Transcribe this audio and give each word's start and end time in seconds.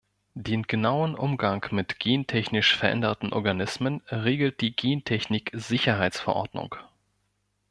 Den 0.33 0.63
genauen 0.63 1.13
Umgang 1.13 1.63
mit 1.69 1.99
gentechnisch 1.99 2.75
veränderten 2.75 3.33
Organismen 3.33 4.01
regelt 4.09 4.59
die 4.61 4.75
Gentechnik-Sicherheitsverordnung. 4.75 6.73